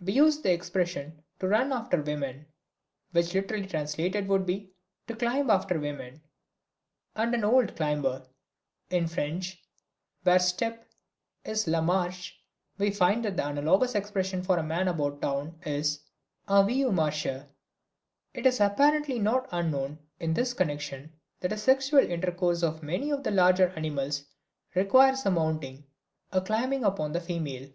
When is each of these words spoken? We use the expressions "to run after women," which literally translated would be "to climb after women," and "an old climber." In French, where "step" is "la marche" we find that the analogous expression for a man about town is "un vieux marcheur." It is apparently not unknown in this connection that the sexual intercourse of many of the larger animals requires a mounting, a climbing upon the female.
We 0.00 0.14
use 0.14 0.40
the 0.40 0.50
expressions 0.50 1.20
"to 1.40 1.46
run 1.48 1.70
after 1.70 2.00
women," 2.00 2.46
which 3.12 3.34
literally 3.34 3.66
translated 3.66 4.26
would 4.28 4.46
be 4.46 4.72
"to 5.08 5.14
climb 5.14 5.50
after 5.50 5.78
women," 5.78 6.22
and 7.14 7.34
"an 7.34 7.44
old 7.44 7.76
climber." 7.76 8.26
In 8.88 9.06
French, 9.06 9.62
where 10.22 10.38
"step" 10.38 10.88
is 11.44 11.68
"la 11.68 11.82
marche" 11.82 12.32
we 12.78 12.90
find 12.92 13.26
that 13.26 13.36
the 13.36 13.46
analogous 13.46 13.94
expression 13.94 14.42
for 14.42 14.56
a 14.56 14.62
man 14.62 14.88
about 14.88 15.20
town 15.20 15.60
is 15.66 16.00
"un 16.48 16.66
vieux 16.66 16.90
marcheur." 16.90 17.46
It 18.32 18.46
is 18.46 18.60
apparently 18.60 19.18
not 19.18 19.50
unknown 19.52 19.98
in 20.18 20.32
this 20.32 20.54
connection 20.54 21.12
that 21.40 21.48
the 21.48 21.58
sexual 21.58 21.98
intercourse 22.00 22.62
of 22.62 22.82
many 22.82 23.10
of 23.10 23.22
the 23.22 23.30
larger 23.32 23.68
animals 23.76 24.24
requires 24.74 25.26
a 25.26 25.30
mounting, 25.30 25.84
a 26.32 26.40
climbing 26.40 26.84
upon 26.84 27.12
the 27.12 27.20
female. 27.20 27.68